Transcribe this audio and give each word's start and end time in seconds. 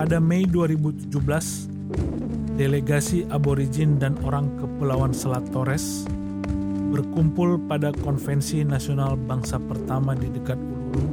Pada 0.00 0.16
Mei 0.16 0.48
2017, 0.48 1.12
delegasi 2.56 3.28
aborigin 3.28 4.00
dan 4.00 4.16
orang 4.24 4.48
Kepulauan 4.56 5.12
Selat 5.12 5.44
Torres 5.52 6.08
berkumpul 6.88 7.60
pada 7.68 7.92
Konvensi 7.92 8.64
Nasional 8.64 9.20
Bangsa 9.20 9.60
pertama 9.60 10.16
di 10.16 10.32
dekat 10.32 10.56
Uluru 10.56 11.04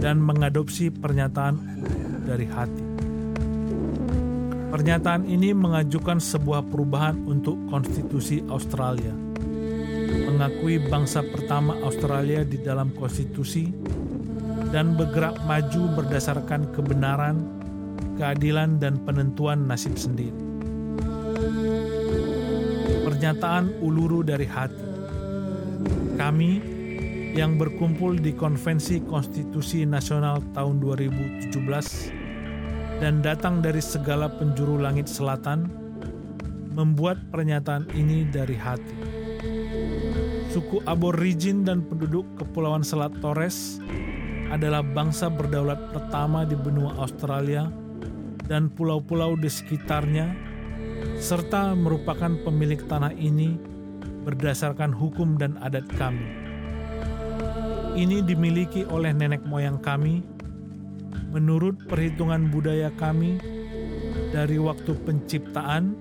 dan 0.00 0.24
mengadopsi 0.24 0.88
pernyataan 0.88 1.60
dari 2.24 2.48
hati. 2.48 2.84
Pernyataan 4.72 5.28
ini 5.28 5.52
mengajukan 5.52 6.16
sebuah 6.16 6.72
perubahan 6.72 7.20
untuk 7.28 7.60
konstitusi 7.68 8.40
Australia, 8.48 9.12
mengakui 10.32 10.80
bangsa 10.80 11.20
pertama 11.20 11.76
Australia 11.84 12.40
di 12.40 12.56
dalam 12.56 12.88
konstitusi, 12.96 13.68
dan 14.72 14.96
bergerak 14.96 15.44
maju 15.44 15.92
berdasarkan 16.00 16.72
kebenaran, 16.72 17.60
keadilan, 18.22 18.78
dan 18.78 19.02
penentuan 19.02 19.66
nasib 19.66 19.98
sendiri. 19.98 20.30
Pernyataan 23.02 23.82
Uluru 23.82 24.22
dari 24.22 24.46
hati. 24.46 24.86
Kami 26.14 26.62
yang 27.34 27.58
berkumpul 27.58 28.14
di 28.22 28.30
Konvensi 28.30 29.02
Konstitusi 29.02 29.82
Nasional 29.82 30.38
tahun 30.54 30.78
2017 30.78 31.50
dan 33.02 33.18
datang 33.18 33.58
dari 33.58 33.82
segala 33.82 34.30
penjuru 34.30 34.78
langit 34.78 35.10
selatan, 35.10 35.66
membuat 36.78 37.18
pernyataan 37.34 37.90
ini 37.98 38.22
dari 38.30 38.54
hati. 38.54 38.94
Suku 40.54 40.78
Aborigin 40.86 41.66
dan 41.66 41.82
penduduk 41.82 42.22
Kepulauan 42.38 42.86
Selat 42.86 43.10
Torres 43.18 43.82
adalah 44.52 44.84
bangsa 44.84 45.32
berdaulat 45.32 45.90
pertama 45.96 46.44
di 46.44 46.52
benua 46.52 46.92
Australia 47.00 47.81
dan 48.52 48.68
pulau-pulau 48.68 49.32
di 49.32 49.48
sekitarnya, 49.48 50.28
serta 51.16 51.72
merupakan 51.72 52.36
pemilik 52.44 52.84
tanah 52.84 53.16
ini 53.16 53.56
berdasarkan 54.28 54.92
hukum 54.92 55.40
dan 55.40 55.56
adat 55.64 55.88
kami. 55.96 56.28
Ini 57.96 58.20
dimiliki 58.20 58.84
oleh 58.84 59.16
nenek 59.16 59.40
moyang 59.48 59.80
kami 59.80 60.20
menurut 61.32 61.80
perhitungan 61.88 62.52
budaya 62.52 62.92
kami 63.00 63.40
dari 64.36 64.60
waktu 64.60 65.00
penciptaan, 65.00 65.96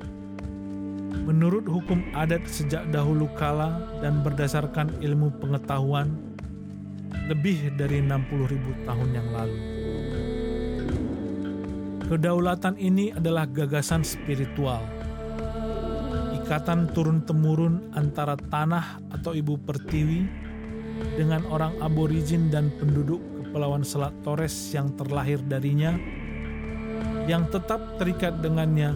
menurut 1.24 1.64
hukum 1.64 2.04
adat 2.12 2.44
sejak 2.52 2.84
dahulu 2.92 3.32
kala 3.40 3.80
dan 4.04 4.20
berdasarkan 4.28 4.92
ilmu 5.00 5.32
pengetahuan 5.40 6.20
lebih 7.32 7.72
dari 7.80 8.04
60.000 8.04 8.84
tahun 8.84 9.10
yang 9.16 9.30
lalu. 9.32 9.60
Kedaulatan 12.12 12.76
ini 12.76 13.16
adalah 13.16 13.48
gagasan 13.48 14.04
spiritual, 14.04 14.84
ikatan 16.44 16.92
turun-temurun 16.92 17.96
antara 17.96 18.36
tanah 18.36 19.00
atau 19.16 19.32
ibu 19.32 19.56
pertiwi 19.56 20.28
dengan 21.16 21.48
orang 21.48 21.72
aborigin 21.80 22.52
dan 22.52 22.68
penduduk 22.76 23.24
Kepulauan 23.40 23.88
Selat 23.88 24.12
Torres 24.28 24.52
yang 24.76 24.92
terlahir 25.00 25.40
darinya, 25.48 25.96
yang 27.32 27.48
tetap 27.48 27.80
terikat 27.96 28.44
dengannya, 28.44 28.92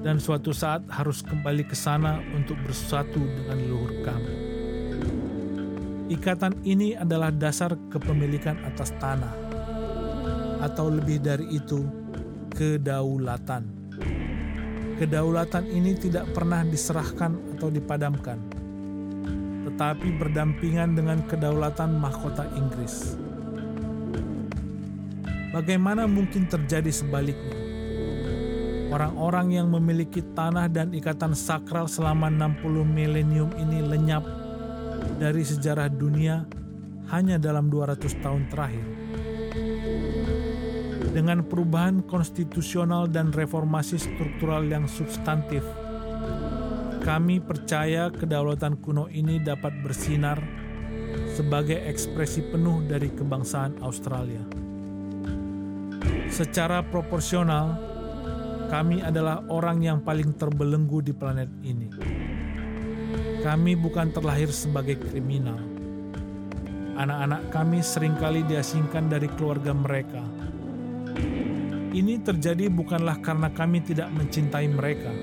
dan 0.00 0.16
suatu 0.16 0.56
saat 0.56 0.80
harus 0.88 1.20
kembali 1.20 1.68
ke 1.68 1.76
sana 1.76 2.24
untuk 2.32 2.56
bersatu 2.64 3.20
dengan 3.20 3.60
leluhur 3.68 4.00
kami. 4.00 4.34
Ikatan 6.08 6.56
ini 6.64 6.96
adalah 6.96 7.28
dasar 7.28 7.76
kepemilikan 7.92 8.64
atas 8.64 8.96
tanah, 8.96 9.36
atau 10.64 10.88
lebih 10.88 11.20
dari 11.20 11.52
itu, 11.52 12.03
kedaulatan. 12.54 13.66
Kedaulatan 14.96 15.66
ini 15.68 15.98
tidak 15.98 16.30
pernah 16.30 16.62
diserahkan 16.62 17.58
atau 17.58 17.66
dipadamkan, 17.66 18.38
tetapi 19.66 20.08
berdampingan 20.22 20.94
dengan 20.94 21.18
kedaulatan 21.26 21.98
mahkota 21.98 22.46
Inggris 22.54 23.18
Bagaimana 25.54 26.10
mungkin 26.10 26.50
terjadi 26.50 26.90
sebaliknya? 26.90 27.54
Orang-orang 28.90 29.54
yang 29.54 29.70
memiliki 29.70 30.18
tanah 30.34 30.66
dan 30.66 30.90
ikatan 30.90 31.30
sakral 31.30 31.86
selama 31.86 32.26
60 32.26 32.82
milenium 32.82 33.54
ini 33.62 33.78
lenyap 33.78 34.26
dari 35.22 35.46
sejarah 35.46 35.86
dunia 35.86 36.42
hanya 37.14 37.38
dalam 37.38 37.70
200 37.70 38.02
tahun 38.18 38.50
terakhir. 38.50 39.03
Dengan 41.14 41.46
perubahan 41.46 42.02
konstitusional 42.10 43.06
dan 43.06 43.30
reformasi 43.30 44.02
struktural 44.02 44.66
yang 44.66 44.90
substantif, 44.90 45.62
kami 47.06 47.38
percaya 47.38 48.10
kedaulatan 48.10 48.82
kuno 48.82 49.06
ini 49.06 49.38
dapat 49.38 49.78
bersinar 49.86 50.42
sebagai 51.38 51.78
ekspresi 51.86 52.42
penuh 52.50 52.82
dari 52.90 53.14
kebangsaan 53.14 53.78
Australia. 53.86 54.42
Secara 56.34 56.82
proporsional, 56.82 57.78
kami 58.66 58.98
adalah 58.98 59.46
orang 59.46 59.86
yang 59.86 60.02
paling 60.02 60.34
terbelenggu 60.34 60.98
di 60.98 61.14
planet 61.14 61.50
ini. 61.62 61.94
Kami 63.38 63.78
bukan 63.78 64.10
terlahir 64.10 64.50
sebagai 64.50 64.98
kriminal. 64.98 65.62
Anak-anak 66.98 67.54
kami 67.54 67.86
sering 67.86 68.18
kali 68.18 68.42
diasingkan 68.50 69.06
dari 69.06 69.30
keluarga 69.38 69.70
mereka. 69.70 70.26
Ini 71.94 72.26
terjadi 72.26 72.66
bukanlah 72.66 73.22
karena 73.22 73.54
kami 73.54 73.78
tidak 73.86 74.10
mencintai 74.10 74.66
mereka. 74.66 75.14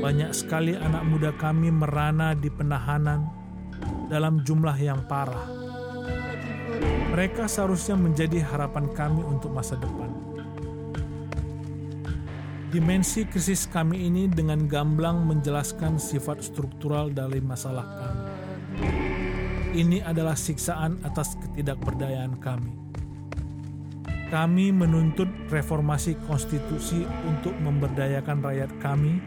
Banyak 0.00 0.32
sekali 0.32 0.72
anak 0.72 1.04
muda 1.04 1.36
kami 1.36 1.68
merana 1.68 2.32
di 2.32 2.48
penahanan 2.48 3.28
dalam 4.08 4.40
jumlah 4.40 4.76
yang 4.80 5.04
parah 5.04 5.60
mereka 7.10 7.50
seharusnya 7.50 7.98
menjadi 7.98 8.38
harapan 8.46 8.86
kami 8.94 9.26
untuk 9.26 9.50
masa 9.50 9.74
depan. 9.74 10.14
Dimensi 12.70 13.26
krisis 13.26 13.66
kami 13.66 14.06
ini 14.06 14.30
dengan 14.30 14.70
gamblang 14.70 15.26
menjelaskan 15.26 15.98
sifat 15.98 16.38
struktural 16.46 17.10
dari 17.10 17.42
masalah 17.42 17.82
kami. 17.82 18.24
Ini 19.74 20.06
adalah 20.06 20.38
siksaan 20.38 21.02
atas 21.02 21.34
ketidakberdayaan 21.34 22.38
kami. 22.38 22.70
Kami 24.30 24.70
menuntut 24.70 25.26
reformasi 25.50 26.14
konstitusi 26.30 27.02
untuk 27.26 27.50
memberdayakan 27.58 28.38
rakyat 28.38 28.70
kami 28.78 29.18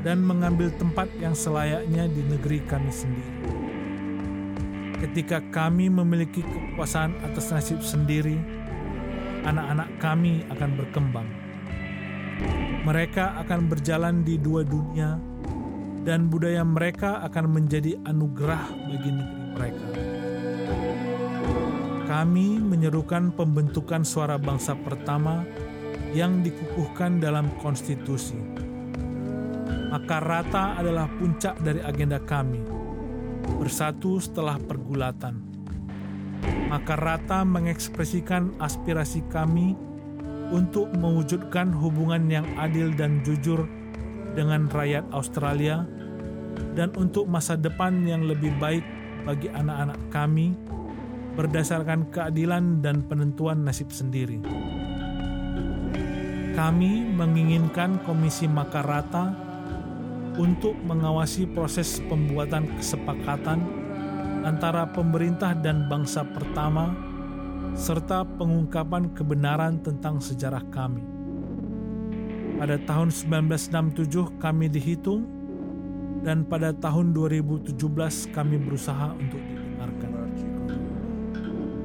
dan 0.00 0.24
mengambil 0.24 0.72
tempat 0.80 1.12
yang 1.20 1.36
selayaknya 1.36 2.08
di 2.08 2.24
negeri 2.24 2.64
kami 2.64 2.88
sendiri. 2.88 3.32
Ketika 4.96 5.44
kami 5.52 5.92
memiliki 5.92 6.40
kekuasaan 6.40 7.20
atas 7.20 7.52
nasib 7.52 7.84
sendiri, 7.84 8.40
anak-anak 9.44 9.88
kami 10.00 10.46
akan 10.48 10.70
berkembang. 10.78 11.28
Mereka 12.88 13.44
akan 13.44 13.68
berjalan 13.68 14.24
di 14.24 14.40
dua 14.40 14.64
dunia, 14.64 15.20
dan 16.02 16.26
budaya 16.26 16.66
mereka 16.66 17.22
akan 17.22 17.60
menjadi 17.60 17.94
anugerah 18.06 18.62
bagi 18.90 19.10
negeri 19.10 19.42
mereka. 19.54 19.91
Kami 22.12 22.60
menyerukan 22.60 23.32
pembentukan 23.32 24.04
suara 24.04 24.36
bangsa 24.36 24.76
pertama 24.76 25.48
yang 26.12 26.44
dikukuhkan 26.44 27.24
dalam 27.24 27.48
konstitusi. 27.64 28.36
Maka 29.88 30.20
rata 30.20 30.76
adalah 30.76 31.08
puncak 31.08 31.56
dari 31.64 31.80
agenda 31.80 32.20
kami 32.20 32.60
bersatu 33.56 34.20
setelah 34.20 34.60
pergulatan. 34.60 35.40
Maka 36.68 37.00
Rata 37.00 37.48
mengekspresikan 37.48 38.60
aspirasi 38.60 39.24
kami 39.32 39.72
untuk 40.52 40.92
mewujudkan 40.92 41.72
hubungan 41.72 42.28
yang 42.28 42.44
adil 42.60 42.92
dan 42.92 43.24
jujur 43.24 43.64
dengan 44.36 44.68
rakyat 44.68 45.08
Australia 45.16 45.88
dan 46.76 46.92
untuk 46.96 47.24
masa 47.24 47.56
depan 47.56 48.04
yang 48.04 48.28
lebih 48.28 48.52
baik 48.60 48.84
bagi 49.24 49.48
anak-anak 49.48 50.00
kami 50.12 50.52
berdasarkan 51.32 52.12
keadilan 52.12 52.84
dan 52.84 53.00
penentuan 53.08 53.64
nasib 53.64 53.88
sendiri. 53.88 54.40
Kami 56.52 56.92
menginginkan 57.16 57.96
Komisi 58.04 58.44
Makarata 58.44 59.32
untuk 60.36 60.76
mengawasi 60.84 61.48
proses 61.48 62.00
pembuatan 62.08 62.68
kesepakatan 62.76 63.60
antara 64.44 64.84
pemerintah 64.84 65.56
dan 65.56 65.88
bangsa 65.88 66.24
pertama, 66.28 66.92
serta 67.72 68.26
pengungkapan 68.36 69.16
kebenaran 69.16 69.80
tentang 69.80 70.20
sejarah 70.20 70.64
kami. 70.68 71.00
Pada 72.60 72.76
tahun 72.84 73.08
1967 73.10 74.38
kami 74.38 74.68
dihitung, 74.68 75.24
dan 76.22 76.46
pada 76.46 76.70
tahun 76.70 77.10
2017 77.10 77.74
kami 78.30 78.56
berusaha 78.62 79.10
untuk 79.18 79.42
didengarkan. 79.42 79.61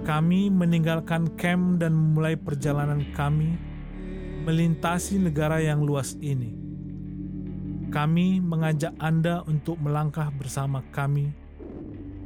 Kami 0.08 0.48
meninggalkan 0.48 1.36
camp 1.36 1.84
dan 1.84 1.92
memulai 1.92 2.40
perjalanan 2.40 3.04
kami 3.12 3.60
melintasi 4.48 5.20
negara 5.20 5.60
yang 5.60 5.84
luas 5.84 6.16
ini. 6.24 6.56
Kami 7.92 8.40
mengajak 8.40 8.96
Anda 9.04 9.44
untuk 9.44 9.76
melangkah 9.84 10.32
bersama 10.32 10.80
kami 10.96 11.36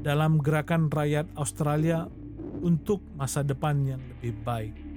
dalam 0.06 0.38
gerakan 0.38 0.94
rakyat 0.94 1.26
Australia 1.34 2.06
untuk 2.62 3.02
masa 3.18 3.42
depan 3.42 3.82
yang 3.82 4.02
lebih 4.14 4.38
baik. 4.46 4.91